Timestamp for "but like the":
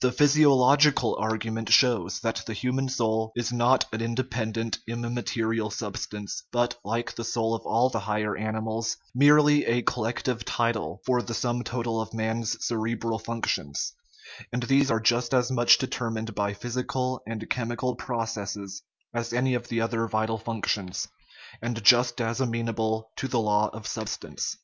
6.52-7.24